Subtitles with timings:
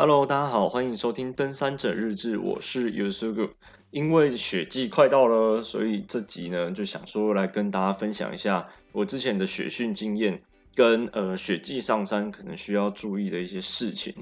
[0.00, 3.50] Hello，大家好，欢迎收听登山者日志，我是 Yusugu。
[3.90, 10.40] 因为雪季快到了，所以这集呢就想说来跟大家分享一下我之前的雪训经验，
[10.76, 14.14] 跟呃雪季上山可能需要注意的一些事情。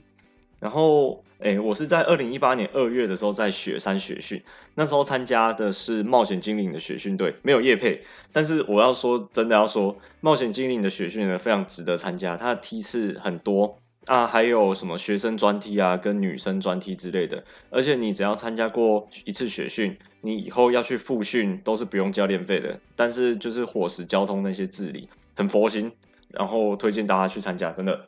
[0.61, 4.43] 然后，诶，我是在二零一八年二月的时候在雪山雪训，
[4.77, 8.01] 那时候参加的是冒险精灵的雪训队，没有业配，
[8.33, 13.77] 但是我要说真的要说，冒险精灵的雪训呢非常值得参加，它的梯次很多。
[14.07, 17.45] 啊，还有什么学生专梯啊，跟女生专梯之类的。
[17.71, 22.79] 而且你只要参加过一次雪训，你以后要去复训都是不用教练费的。
[22.95, 25.93] 但是就是伙食、交通那些自理很佛心，
[26.31, 28.07] 然后推荐大家去参加，真的。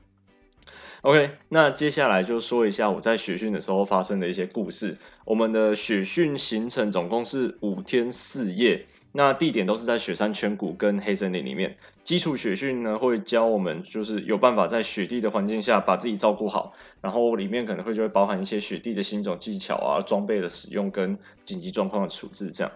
[1.03, 4.97] OK，那接下来就说一下我在雪训的时候发生的一些故事。
[5.25, 8.87] 我们的雪训行程总共是五天四夜。
[9.13, 11.79] 那地点都是在雪山圈谷跟黑森林里面。
[12.05, 22.73] 基础雪训呢，会教我们就是有办法在雪地的环境下把自己照顾好，然后里面可能会就会包含一些雪地的新种技巧啊、装备的使用跟紧急状况的处置这样。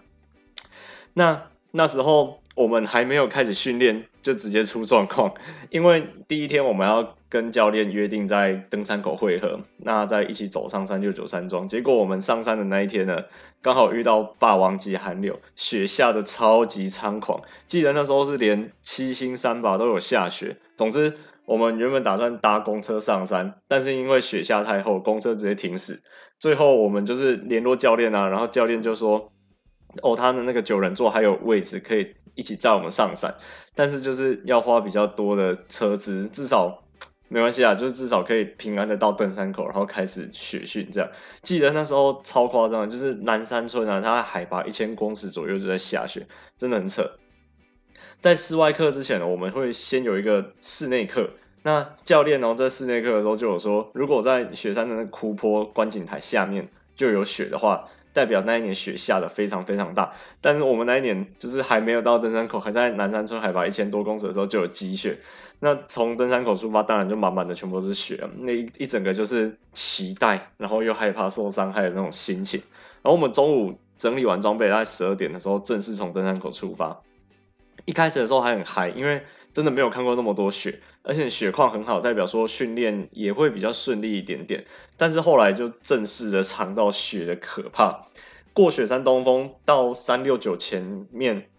[1.13, 5.33] 那那时候我们还没有开始训练，就直接出状况，
[5.69, 7.15] 因为第一天我们要。
[7.33, 11.67] 跟教练约定在登山口汇合，那再一起走上山六九山庄。
[11.67, 13.23] 结果我们上山的那一天呢，
[13.63, 17.41] 刚好遇到霸王级寒流，雪下的超级猖狂。
[17.65, 20.57] 记得那时候是连七星山吧都有下雪。
[20.77, 21.13] 总之，
[21.45, 26.03] 我们原本打算搭公车上山，但是因为雪下太厚，公车直接停驶。
[26.37, 29.31] 最后我们就是联络教练啊，然后教练就说
[30.03, 33.35] ：“哦，他的那个九人座还有位置可以一起载我们上山，
[33.75, 36.79] 但是就是要花比较多的车资，至少。”
[37.29, 40.87] 没关系啊，就是至少可以平安的到登山口，然后开始雪训。
[40.91, 41.09] 这样，
[41.41, 46.27] 记得那时候超夸张，就是南山村啊，它海拔一千公尺左右就在下雪，
[46.59, 47.09] 真的很扯。
[48.19, 51.31] 在室外课之前呢，我们会先有一个室内课。
[51.63, 60.13] 那教练呢，在室内课的时候就有说，如果在雪山的那个枯坡观景台下面就有雪的话，代表那一年雪下的非常非常大。
[60.39, 65.17] 但是我们那一年就是还没有到登山口，还在南山村海拔一千多公尺的时候就有积雪。
[65.59, 72.61] 那从登山口出发，当然就满满的全部都是雪，那一一整个就是期待，然后又害怕受伤害的那种心情。
[73.01, 77.01] 然后我们中午整理完装备，大概十二点的时候正式从登山口出发。
[77.85, 84.65] 一开始的时候还很嗨，因为真的没有看过那么多雪，而且雪况很好，代表说训练也会比较顺利一点点。
[84.97, 88.07] 但是后来就正式的尝到雪的可怕。
[88.53, 91.49] 过雪山东峰到三六九前面。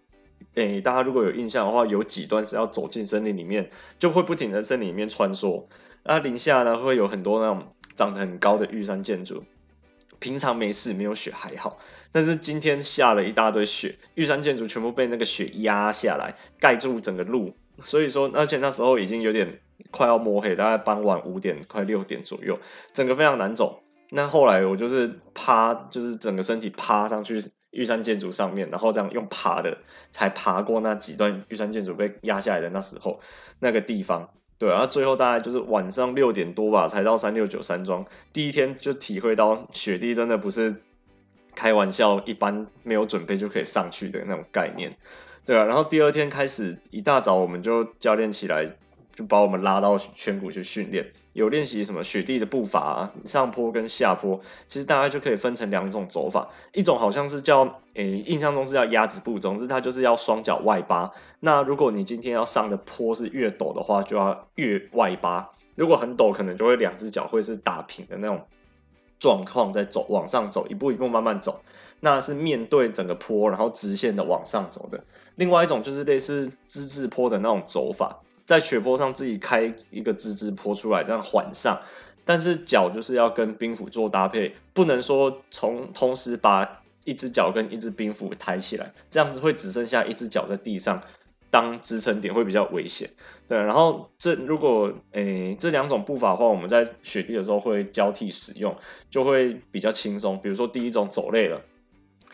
[0.54, 5.64] 诶、大家如果有印象的话，有几段是要走进森林里面，就会不停的在森林里面穿梭。
[6.04, 9.42] 那林下呢，会有很多那种长得很高的玉山建筑。
[10.20, 11.78] 平常没事，没有雪还好，
[12.14, 17.54] 但是今天下了一大堆雪，玉山建筑全部被那个雪压下来，盖住整个路。
[17.82, 19.58] 所以说，而且那时候已经有点
[19.90, 22.60] 快要摸黑，大概傍晚五点快六点左右，
[22.92, 23.82] 整个非常难走。
[24.10, 27.42] 那后来我就是趴，就是整个身体趴上去。
[27.74, 29.78] 玉山建筑上面，然后这样用爬的，
[30.12, 33.18] 才爬过那几段玉山建筑被压下来的那时候
[33.58, 38.06] 那个地方，对，然后最后大概就是晚上六点多吧，才到三六九山庄。
[38.32, 40.76] 第一天就体会到雪地真的不是
[41.54, 44.96] 开玩笑，一般没有准备就可以上去的那种概念，
[45.44, 45.64] 对啊。
[45.64, 48.76] 然后第二天开始一大早我们就教练起来。
[49.16, 61.12] 就把我们拉到圈谷去训练，有练习什么雪地的步伐啊，上坡跟下坡，其实大概就可以分成两种走法，一种好像是叫，诶、印象中是叫鸭子步，总之它就是要双脚外八。
[61.38, 65.48] 那如果你今天要上的坡是越陡的话，就要越外八。
[65.76, 68.44] 如果很陡，可能就会两只脚会是打平的那种
[69.24, 71.62] 状况在走，往上走，一步一步慢慢走，
[72.00, 75.02] 那是面对整个坡，然后直线的往上走的。
[75.36, 78.20] 另外一种就是类似之字坡的那种走法。
[78.44, 81.80] 在雪坡上自己开一个之字坡出来，这样缓上，
[82.26, 91.00] 但是脚就是要跟冰斧做搭配，不能说从同时把一只脚跟一只冰斧抬起来，这样子会只剩下一只脚在地上
[91.54, 93.10] 当支撑点，会比较危险。
[93.46, 98.76] 对，然后这如果诶、这两种步伐的话，我们在雪地的时候会交替使用，
[99.08, 100.40] 就会比较轻松。
[100.42, 101.60] 比如说第一种走累了。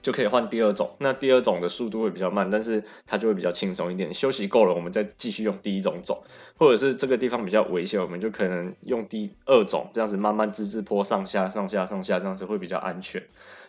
[0.03, 4.15] 就可以换第二种，那第二种的速度会比较慢，但是它就会比较轻松一点。
[4.15, 6.25] 休息够了，我们再继续用第一种走，
[6.57, 13.23] 或者是这个地方比较危险，我们就可能用第二种，这样子慢慢之字坡上下上下上下，这样子会比较安全。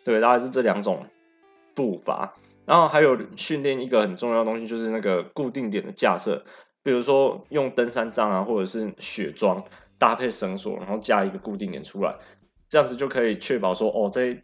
[0.05, 1.05] 对，大概是这两种
[1.75, 2.33] 步伐。
[2.71, 6.45] 然后还有训练一个很重要的东西，就是那个固定点的架设，
[6.83, 9.65] 比如说用登山杖啊，或者是雪桩
[9.97, 12.15] 搭配绳索，然后加一个固定点出来，
[12.69, 14.41] 这样子就可以确保说，哦，这。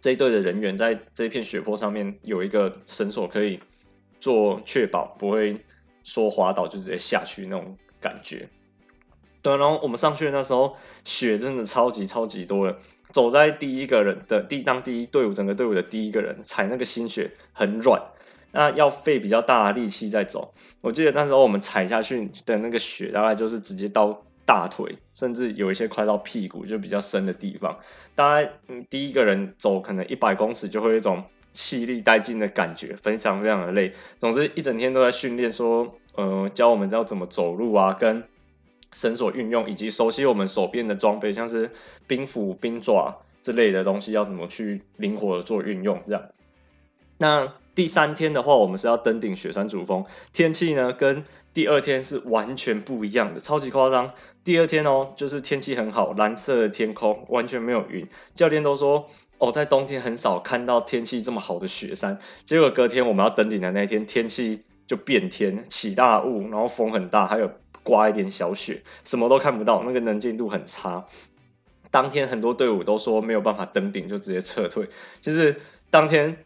[0.00, 3.58] 这一队的人员在这片雪坡上面有一个绳索可以
[4.20, 5.64] 做确保，不会
[6.04, 8.48] 说滑倒就直接下去那种感觉。
[9.42, 12.78] 对，然后我们上去的那时候雪真的超级超级多了，
[13.12, 18.02] 走在第一个人的第当第一队伍整个队伍的第一个人踩那个新雪很软，
[18.52, 20.54] 那要费比较大的力气在走。
[20.80, 27.78] 我记得那时候我们踩下去的那个雪大概就是直接到大腿，甚至有一些快到屁股，就比较深的地方。
[28.14, 33.92] 大概嗯第一个人走可能一百公尺就会有一种气力殆尽的感觉，非常非常的累。
[34.18, 38.24] 总之一整天都在训练，说呃教我们要怎么走路啊，跟
[38.92, 41.70] 绳索运用，以及熟悉我们手边的装备，像是
[42.06, 46.02] 冰斧、冰爪之类的东西要怎么去灵活的做运用。
[46.06, 46.22] 这样，
[47.18, 54.12] 那第三天的话，我们是要登顶雪山主峰，天气呢跟第二天是完全不一样的，超级夸张。
[54.42, 58.06] 第二天哦，就是天气很好，蓝色的天空，完全没有云。
[58.34, 59.08] 教练都说
[59.38, 62.18] 哦，在冬天很少看到天气这么好的雪山。
[62.44, 67.50] 结果隔天我们要登顶的那一天，天气就变天，起大雾，然后风很大，还有
[67.82, 71.06] 刮一点小雪，什么都看不到，那个能见度很差。
[71.90, 74.88] 当天很多队伍都说没有办法登顶，就直接撤退。
[75.20, 75.56] 就是
[75.90, 76.36] 当天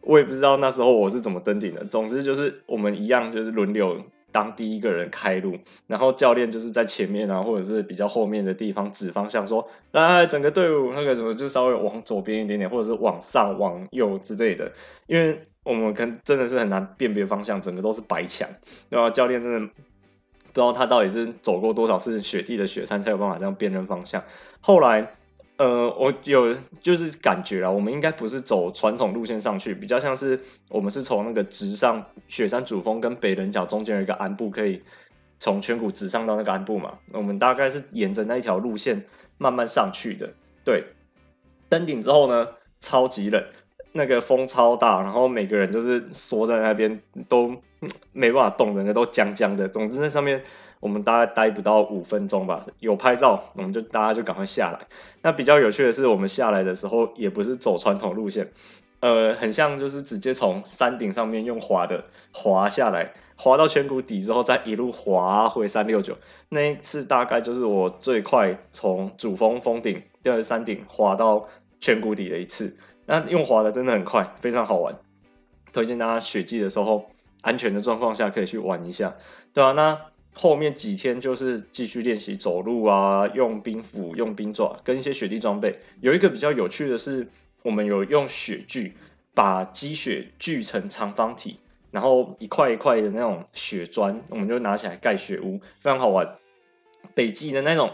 [0.00, 1.84] 我也不知道那时候我是怎么登顶的。
[1.84, 4.02] 总之就是我们一样，就是轮流。
[4.34, 14.72] 当第一个人开路，然后教练就是在前面啊，或者是比较后面的地方指方向说，来来整个队伍那个什么就稍微往左边一点点，或者是往上、往右之类的，
[15.06, 18.48] 因为我们跟真的是很难辨别方向，整个都是白墙，
[18.88, 19.10] 对吧？
[19.10, 19.70] 教练真的
[20.52, 24.22] 不知道他到底是走过多少次雪地的雪山，才有办法这样辨认方向。
[24.60, 25.14] 后来。
[25.58, 30.40] 呃，我有就是感觉啊，我们应该不是走传统路线上去，比较像是
[30.70, 34.82] 我们是从那个直上雪山主峰跟北棱角中间有一个鞍部，可以
[35.38, 36.98] 从圈谷直上到那个鞍部嘛。
[37.12, 39.04] 我们大概是沿着那一条路线
[39.38, 40.32] 慢慢上去的。
[40.64, 40.84] 对，
[41.68, 42.48] 登顶之后呢，
[42.80, 43.44] 超级冷，
[43.92, 47.56] 那个风超大，然后每个人就是缩在那边都
[48.12, 49.68] 没办法动，人家都僵僵的。
[49.68, 50.42] 总之那上面。
[50.82, 54.88] 我们大概待不到五分钟吧，有拍照，我们就大家就赶快下来。
[55.22, 58.50] 那比较有趣的是，我们下来的时候也不是走传统路线，
[58.98, 66.18] 呃，很像就是直接从山顶上面用滑的滑下来，滑到圈谷底之后再一路滑回三六九。
[66.48, 71.46] 那一次大概就是我最快从主峰峰顶，就是山顶滑到
[71.80, 72.76] 圈谷底的一次。
[73.12, 74.96] 那用滑的真的很快，非常好玩，
[75.74, 77.10] 推荐大家雪季的时候
[77.42, 79.16] 安全的状况下可以去玩一下，
[79.52, 80.00] 对啊，那。
[80.34, 85.80] 后面几天就是继续练习走路啊，用冰斧、用冰爪跟一些雪地装备。
[86.00, 87.28] 有一个比较有趣的是，
[87.62, 88.94] 我们有用雪锯
[89.34, 91.58] 把积雪锯成长方体，
[91.90, 96.38] 然后一块一块的那种雪砖，我们就拿起来盖雪屋，非常好玩。
[97.14, 97.90] 北极的那种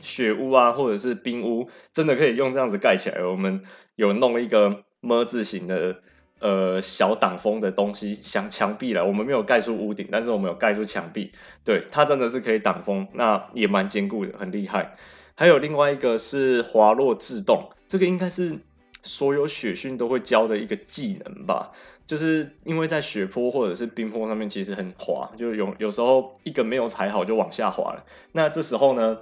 [0.00, 3.24] 雪屋啊，或者是冰屋，真的可以用这样子盖起来。
[3.24, 3.64] 我们
[4.00, 5.96] 有弄一个么字形的。
[6.42, 9.04] 呃，小挡风的东西，像墙壁了。
[9.04, 11.32] 我们没有盖出屋顶，但是我们有盖出墙壁。
[11.66, 14.96] 对，它真的是可以挡风，那也蛮坚固的，很厉害。
[15.34, 18.58] 还有另外一个是滑落制动，这个应该是
[19.02, 21.72] 所有雪训都会教的一个技能吧。
[22.06, 28.06] 就是因为在雪坡或者是冰坡上面，其实很滑，就有有时候一个没有踩好就往下滑了。
[28.32, 29.18] 那这时候呢，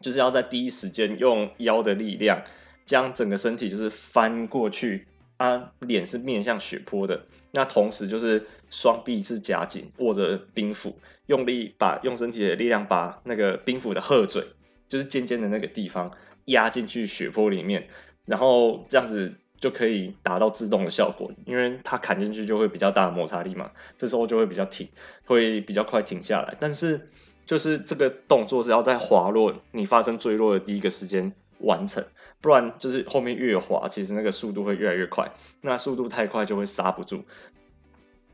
[0.00, 2.44] 就是要在第一时间用腰的力量，
[2.90, 5.06] 将整个身体就是翻过去。
[5.38, 14.44] 他脸是面向雪坡的，那同时就是双臂是夹紧握着冰斧，用力把用身体的力量把那个冰斧的鹤嘴，
[14.90, 16.12] 就是尖尖的那个地方
[16.44, 17.88] 压进去雪坡里面，
[18.26, 24.90] 然后这样子就可以达到制动的效果，因为它砍进去就会比较大的摩擦力嘛，这时候就会比较挺，
[25.24, 26.54] 会比较快停下来。
[26.60, 27.08] 但是
[27.46, 32.04] 就是这个动作是要在滑落你发生坠落的第一个时间完成。
[32.40, 35.30] 不然就是后面越滑，其实那个速度会越来越快。
[35.60, 37.24] 那速度太快就会刹不住。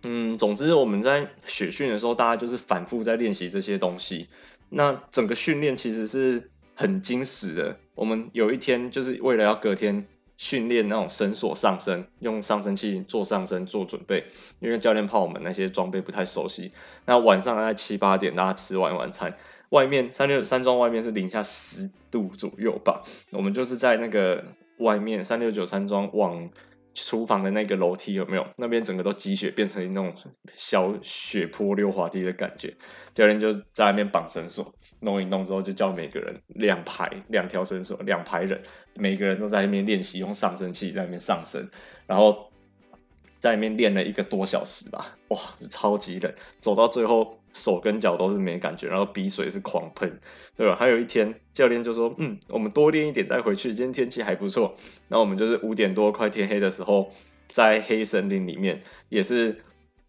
[0.03, 4.29] 嗯，总之我们在雪训的时候，大家就是反复在练习这些东西。
[4.69, 7.77] 那整个训练其实是很精实的。
[7.95, 14.27] 我们有一天就是为了要隔天训练那种绳索上升，用上升器做上升做准备。
[14.61, 16.73] 因为教练怕我们那些装备不太熟悉。
[17.07, 19.37] 那晚上大概七八点，大家吃完晚餐。
[19.71, 24.45] 外面三六山庄外面是零下十度左右吧，我们就是在那个
[24.79, 26.51] 外面三六九山庄往
[26.95, 28.47] 厨房的那个楼梯有没有？
[28.57, 30.15] 那边整个都积雪，变成那种
[30.55, 32.75] 小雪坡溜滑梯的感觉。
[33.15, 38.63] 教练就在那边绑绳索，弄一弄之后就叫每个人两排两条绳索，两排人，
[38.95, 41.69] 每个人都在那边练习用上升器在那边上升，
[42.07, 42.51] 然后
[43.41, 47.41] 在那边练了一个多小时吧，哇，超级冷，走到最后。
[47.57, 50.21] 手跟脚都是没感觉，然后鼻水是狂喷，
[50.57, 50.77] 对吧？
[50.77, 53.73] 还有一天，教练就说：“嗯，我们多练一点再回去。
[53.73, 54.77] 今天天气还不错。”
[55.09, 57.11] 那我们就是五点多快天黑的时候，
[57.49, 59.65] 在黑森林里面也是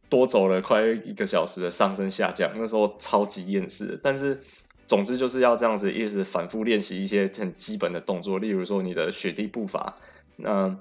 [0.10, 3.98] 多走了快一个小时的上升下降，那时候超级厌世。
[4.04, 4.42] 但是
[4.86, 9.98] 总之就是要这样子一直反复练习一些很基本的动作，例如说你的雪地步伐，
[10.36, 10.78] 那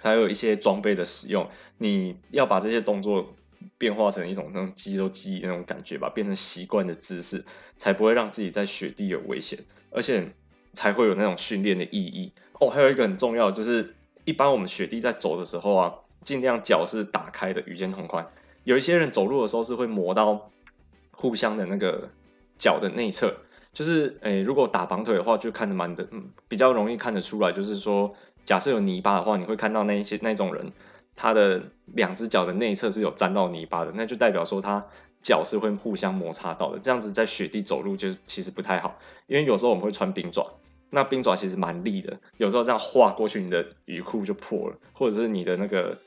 [0.00, 1.48] 还有一些装备的使用，
[1.78, 3.34] 你要把这些动作
[3.78, 7.44] 变化成一种那种肌肉记忆的那种感觉吧，变成习惯的姿势，
[7.76, 9.58] 才不会让自己在雪地有危险，
[9.90, 10.32] 而且
[10.72, 12.32] 才会有那种训练的意义。
[12.60, 13.94] 哦，还有一个很重要就是，
[14.24, 15.94] 一般我们雪地在走的时候啊，
[16.24, 18.26] 尽量脚是打开的，与肩同宽。
[18.64, 20.50] 有一些人走路的时候是会磨到
[21.12, 22.10] 互相的那个
[22.58, 23.36] 脚的内侧，
[23.72, 27.52] 就是诶、如果打绑腿的话，就看得蛮的，嗯，比较容易看得出来。
[27.52, 30.72] 就是说，假设有泥巴的话，你会看到那一些那种人，
[31.16, 34.86] 他的两只脚的内侧是有沾到泥巴的，那就代表说他
[35.22, 36.78] 脚是会互相摩擦到的。
[36.78, 40.46] 这样子在雪地走路就其实不太好，因为有时候我们会穿冰爪，
[40.90, 45.98] 那冰爪其实蛮利的，有时候这样划过去，你的雨裤就破了，或者是你的那个。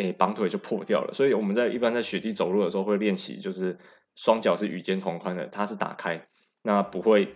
[0.00, 3.76] 诶，绑腿就破掉了，所以我们在一般在雪地走路的时候会练习，就是
[4.14, 6.28] 双脚是与肩同宽的，它是打开，
[6.62, 7.34] 那不会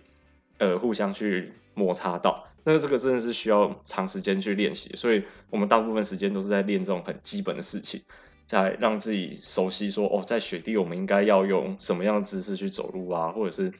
[0.59, 2.47] 呃互相去摩擦到。
[2.63, 8.01] 那这个真的是需要长时间去练习，所以我们大部分时间都是在练这种很基本的事情，
[8.45, 13.73] 在让自己熟悉说哦，在雪地我们应该要用什么样的姿势去走路啊，或者是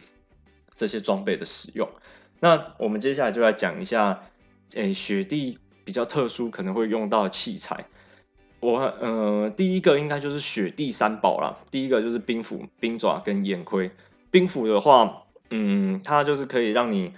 [0.76, 1.90] 这些装备的使用。
[2.40, 4.24] 那我们接下来就来讲一下，
[4.74, 7.86] 诶，雪地比较特殊可能会用到的器材。
[8.60, 11.58] 我呃，第一个应该就是雪地三宝啦。
[11.70, 13.92] 第一个就是冰斧、冰爪跟岩盔。
[14.32, 17.14] 冰斧的话，嗯，它就是可以让你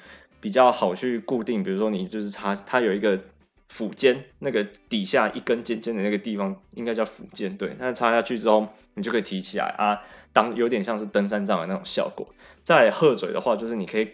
[0.46, 3.20] 比较好去固定，比如说你就是插，它有一个
[3.68, 12.28] 斧尖，那个底下一根尖尖的那个地方应该叫斧尖，对，那插下去之后，你就可以提起来啊，当有点像是登山杖的那种效果。
[12.64, 14.12] 再来鹤嘴的话，就是你可以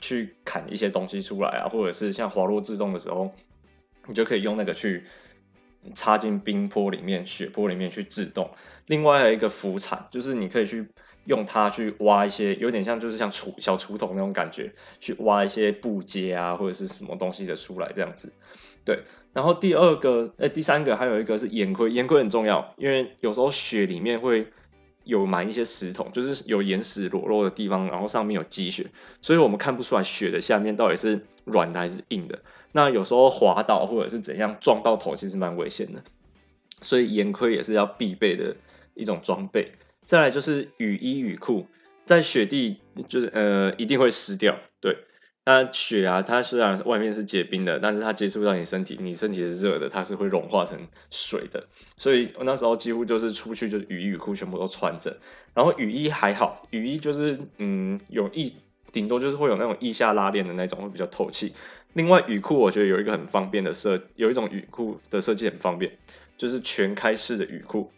[0.00, 3.30] 去砍一些东西出来啊，或者是像滑落自动的时候，
[4.08, 5.04] 你就可以用那个去。
[5.94, 8.50] 插进冰坡里面、雪坡里面去制动。
[8.84, 10.86] 另外还有一个斧铲，就是你可以去
[11.30, 18.32] 用它去挖一些，有点像就是像锄小锄头那种感觉，去挖一些布阶啊或者是什么东西的出来这样子。
[18.84, 24.48] 对，然后第二个，哎、第三个还有一个是岩盔，岩盔很重要，因为有时候雪里面会
[25.04, 28.86] 有埋一些石头，就是有岩石裸露的地方，然后上面有积雪，
[29.22, 32.40] 所以我们看不出来雪的下面到底是软的还是硬的。
[32.72, 36.02] 那有时候滑倒或者是怎样撞到头，其实蛮危险的，
[36.82, 38.56] 所以岩盔也是要必备的
[38.94, 39.70] 一种装备。
[40.04, 41.66] 再来就是雨衣雨裤，
[42.06, 42.78] 在雪地
[43.08, 44.96] 就是呃一定会湿掉，对。
[45.46, 50.78] 那雪啊，它虽然外面是结冰的，但是它接触到你身体，你身体是热的，它是会融化成
[51.10, 51.66] 水的。
[51.96, 55.16] 所以我那时候几乎就是出去就是雨衣雨裤全部都穿着，
[55.54, 58.54] 然后雨衣还好，雨衣就是嗯有一，
[58.92, 61.54] 顶多就是会有那种腋下拉链的那种会比较透气。
[61.94, 65.90] 另外雨裤我觉得有一个很方便的设，有一种雨裤的设计很方便，
[66.36, 67.90] 就是全开式的雨裤。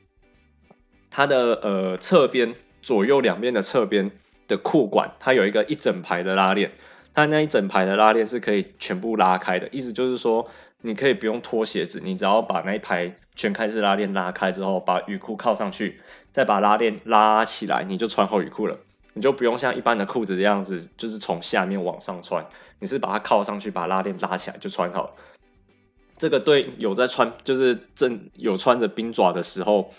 [1.14, 4.10] 它的呃侧边左右两边的侧边
[4.48, 6.72] 的裤管，它有一个一整排的拉链，
[7.14, 10.48] 它那一整排的拉链是可以全部拉开的，意思就是说
[10.80, 16.00] 你可以不用脱鞋子，你只要把那一排全开式拉链拉开之后，把雨裤靠上去，
[16.30, 18.78] 再把拉链拉起来，你就穿好雨裤了。
[19.14, 22.46] 你就不用像一般的裤子这样子，就是从下面往上穿，
[22.78, 25.10] 你是把它靠上去，把拉链拉起来就穿好了。
[26.16, 29.92] 这个对有在穿，就是正有穿着冰爪的时候，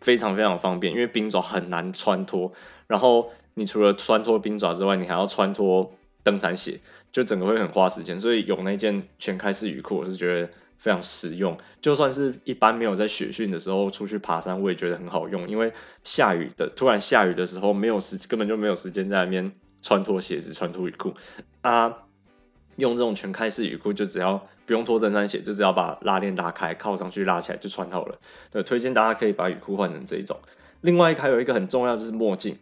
[0.00, 2.52] 非常非常方便，因为冰爪很难穿脱。
[2.86, 6.80] 然后你除了穿脱冰爪之外，你还要穿脱登山鞋，
[7.12, 8.18] 就整个会很花时间。
[8.20, 10.50] 所以有那件全开式雨裤，我是觉得。
[10.76, 15.48] 非常实用，就算是一般没有在雪训的时候出去爬山，我也觉得很好用。
[15.48, 15.72] 因为
[16.02, 21.14] 下雨的突然下雨的时候，没有时根本就没有时间在那边穿脱鞋子、穿脱雨裤
[21.62, 22.00] 啊。
[22.76, 28.18] 用这种全开式雨裤，就只要不用脱登山鞋，就只要把拉链拉开，靠上去拉起来就穿好了。
[28.50, 30.38] 对，推荐大家可以把雨裤换成这一种。
[30.80, 32.58] 另外还有一个很重要就是墨镜，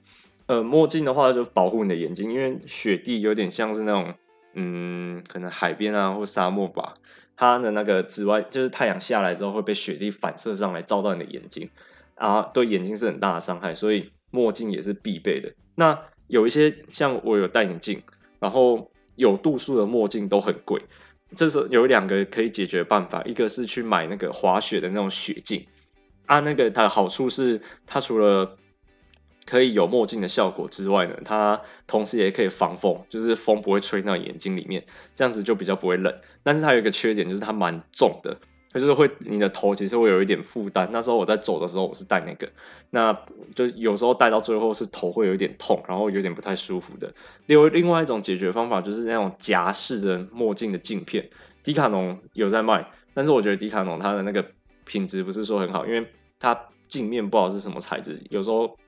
[0.47, 4.15] 呃，墨镜的话就保护你的眼睛，因为雪地有点像是那种
[4.55, 6.95] 嗯，可能海边啊或沙漠吧。
[7.35, 11.71] 它的那个紫外就是太阳下来之后会被雪地反射上来照到你的眼睛，
[12.15, 15.53] 啊，对眼睛是很大的伤害，所以墨镜也是必备的。
[15.75, 18.03] 那有一些像我有戴眼镜，
[18.39, 20.83] 然后有度数的墨镜都很贵，
[21.37, 25.67] 这时候有两个可以解决办法，一个是去买那个滑雪的那种雪镜，
[26.27, 28.57] 啊，那个它的好处是它除了
[29.45, 34.85] 可以有墨镜的效果之外呢，它同时也可以防风，就是风不会吹到眼睛里面，
[35.17, 36.15] 这样子就比较不会冷。
[36.43, 38.39] 但是它有一个缺点，就是它蛮重的，
[38.73, 40.89] 它就是会你的头其实会有一点负担。
[40.93, 42.49] 那时候我在走的时候，我是戴那个，
[42.91, 43.17] 那
[43.55, 47.13] 就有时候戴到最后是头会有一点痛，然后有点不太舒服的。
[47.47, 51.29] 另外另外一种解决方法就是那种夹式的墨镜的镜片，
[51.63, 54.47] 迪卡侬有在卖，但是我觉得迪卡侬它的那个
[54.85, 56.07] 品质不是说很好，因为
[56.39, 58.79] 它镜面不知道是什么材质，有时候。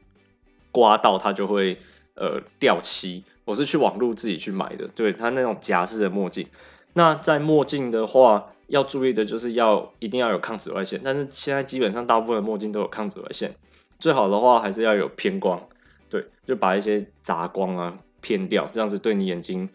[0.75, 1.79] 刮到它就会
[2.17, 6.49] 呃掉漆，我是去网络自己去买的，对，它那种夹式的墨镜。
[6.95, 13.55] 那在墨镜的话，要注意的就是要一定要有抗紫外线，但是现在基本上大部分的墨镜都有抗紫外线。
[13.99, 15.69] 最好的话还是要有偏光，
[16.11, 19.69] 对，就把一些杂光啊偏掉，这样子对你眼睛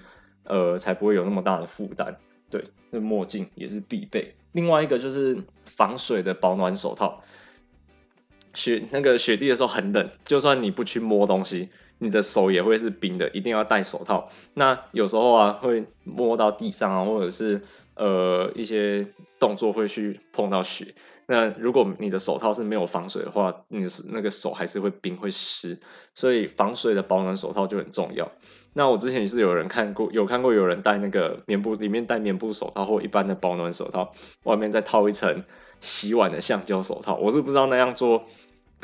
[0.44, 2.18] 呃才不会有那么大的负担。
[2.50, 4.36] 对，那墨镜也是必备。
[4.52, 7.22] 另外一个就是防水的保暖手套。
[8.56, 11.70] 雪那个雪地的时候很冷，就算你不去摸东西，
[12.00, 14.30] 你的手也会是冰的，一定要戴手套。
[14.56, 17.62] 那有时候啊会摸到地上啊，或者是
[18.00, 19.06] 呃一些
[19.38, 20.96] 动作会去碰到雪。
[21.28, 25.80] 那如果你的手套是没有防水的话，你是那个手还是会冰会湿，
[26.16, 28.32] 所以防水的保暖手套就很重要。
[28.74, 34.12] 那我之前也是有人看过，有看过有人戴那个棉布，里面戴棉布手套或一般的保暖手套，
[34.46, 35.44] 外面再套一层
[35.82, 37.16] 洗碗的橡胶手套。
[37.18, 38.26] 我是不知道那样做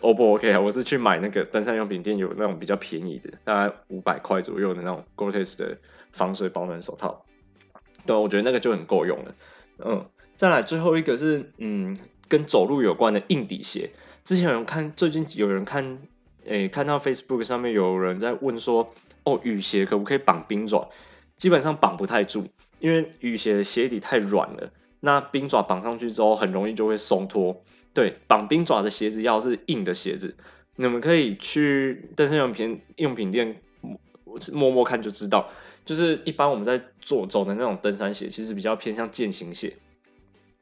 [0.01, 0.59] O 不 OK 啊？
[0.59, 5.77] 我是去买那个登山用品店有那种比较便宜的，大概五百块左右的那种 Gore-Tex 的
[6.11, 7.24] 防水保暖手套。
[8.05, 9.35] 对，我觉得那个就很够用了。
[9.79, 10.05] 嗯，
[10.37, 11.97] 再来最后一个是嗯，
[12.27, 13.91] 跟走路有关的硬底鞋。
[14.23, 15.99] 之前有人看，最近有人看，
[16.45, 18.93] 诶、看到 Facebook 上面有人在问说。
[19.27, 20.87] 哦，雨鞋可不可以绑冰爪？
[21.35, 22.47] 基本上绑不太住，
[22.77, 24.71] 因为雨鞋的鞋底太软了。
[24.99, 27.63] 那冰爪绑上去之后，很容易就会松脱。
[27.91, 30.35] 对，绑冰爪的鞋子要是硬的鞋子，
[30.75, 33.59] 你们可以去登山用品用品店
[34.53, 35.49] 摸摸看就知道。
[35.85, 39.77] 就是一般我们在做走的那种登山鞋，其实比较偏向健行鞋，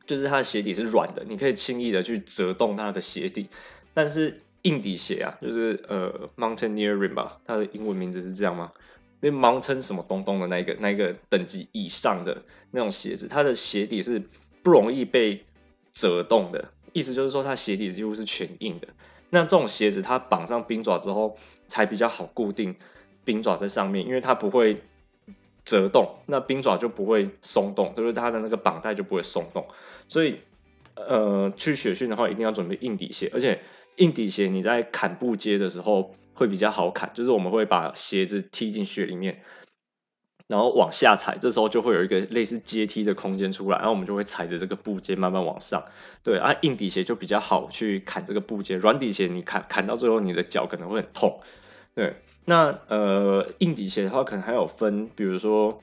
[0.06, 3.48] 就是它的鞋底是软的，你可以轻易的去折动它的鞋底，
[3.94, 4.42] 但是。
[4.64, 8.72] 硬底鞋啊，就是呃，Mountaineering 吧，它的英文名字是这样吗？
[9.20, 14.24] 那 Mountain 什么东东的那一个那一个等级以上的那种鞋子，它的鞋底是
[14.62, 15.44] 不容易被
[15.92, 18.88] 折动的，意思就是说它鞋底几乎是全硬的。
[19.32, 21.38] 那这种鞋子它绑上冰爪之后，
[21.68, 22.78] 才比较好固定
[23.26, 24.82] 冰爪在上面，因为它不会
[25.66, 29.68] 折动，那冰爪就不会松动，就是它的那个绑带就不会松动。
[30.08, 30.40] 所以
[30.96, 33.60] 呃，去雪训的话，一定要准备硬底鞋，而且。
[33.98, 39.44] 硬底鞋你在砍步阶的时候会比较好砍，就是我们会把鞋子踢进雪里面，
[40.48, 45.86] 然后往下踩，这时候就会有一个类似阶梯的空间出来，然后我们就会踩着这个步阶慢慢往上。
[46.24, 51.42] 对啊，硬底鞋就比较好去砍这个步阶，软底鞋你砍砍到最后你的脚可能会很痛。
[51.94, 55.82] 对，那呃硬底鞋的话可能还有分，比如说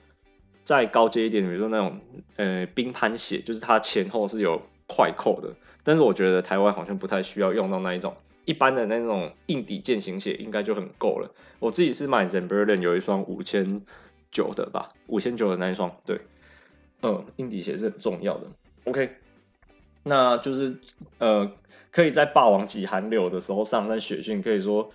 [0.64, 2.00] 再高阶一点，比如说那种
[2.36, 5.54] 呃冰攀鞋，就是它前后是有快扣的。
[5.82, 11.34] 但是我觉得台湾好像不太需要用到那一种，一般的那种硬底健行鞋应该就很够了。
[11.58, 13.80] 我自己是买 Zamberlan 有一双五千
[14.30, 16.20] 九的吧，五千九的那一双，对，
[17.00, 18.46] 嗯，硬底鞋是很重要的。
[18.84, 19.10] OK，
[20.02, 20.76] 那就是
[21.18, 21.50] 呃，
[21.90, 24.90] 可以在霸王级寒流的时候上那雪训，可以说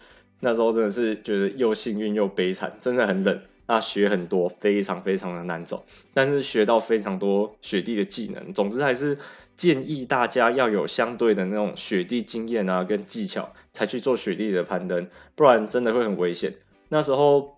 [0.46, 8.54] 那时候真的是觉得又幸运又悲惨，真的很冷，那雪很多，非常非常的难走，但是学到非常多雪地的技能。
[8.54, 9.18] 总之还是。
[9.58, 16.56] 建议大家要有相对的那种雪地经验啊，跟技巧，才去做雪地的攀登，不然真的会很危险。
[16.90, 17.56] 那时候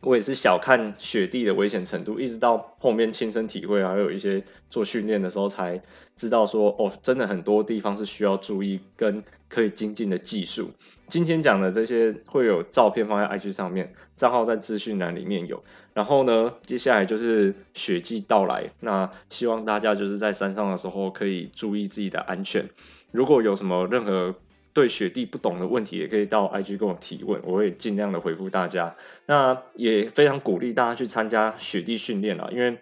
[0.00, 5.80] 我也是小看雪地的危险程度，一直到后面亲身体会，还有一些做训练的时候才
[6.16, 9.22] 知道说，哦，真的很多地方是需要注意跟
[9.52, 10.70] 可以精进的技术。
[11.08, 15.62] 今天讲的这些会有照片放在 IG 上面，账号在资讯栏里面有。
[15.92, 22.70] 然后呢，接下来就是雪季到来，那希望大家就是在山上的时候可以注意自己的安全。
[23.10, 24.34] 如果有什么任何
[24.72, 28.96] 对雪地不懂的问题，也可以到 IG 跟我提问，我会尽量的回复大家。
[29.26, 32.78] 那也非常鼓励大家去参加雪地训练啊，因为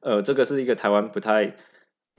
[0.00, 1.56] 呃，这个是一个台湾不太。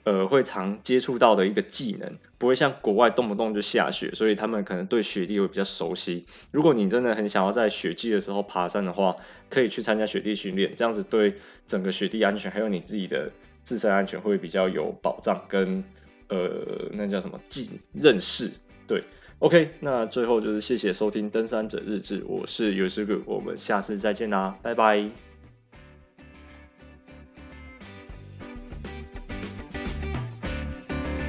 [0.04, 6.26] 呃，会常接触到的一个技能，不会像国外动不动就下雪，所以他们可能对雪地会比较熟悉。
[6.52, 9.16] 如果你真的很想要在雪季的时候爬山的话，
[9.50, 11.36] 可以去参加雪地训练，这样子对
[11.68, 13.30] 整个雪地安全还有你自己的
[13.64, 15.84] 自身安全会比较有保障跟
[16.30, 18.50] 呃，那叫什么技认识。
[18.88, 19.04] 对
[19.40, 25.29] ，OK，那最后就是谢谢收听登山者日志，我是 U Sugu，我们下次再见啦，拜拜。